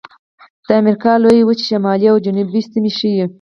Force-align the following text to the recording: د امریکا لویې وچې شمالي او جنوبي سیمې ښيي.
د 0.67 0.69
امریکا 0.81 1.11
لویې 1.23 1.45
وچې 1.47 1.65
شمالي 1.69 2.07
او 2.11 2.17
جنوبي 2.25 2.61
سیمې 2.71 2.91
ښيي. 2.97 3.25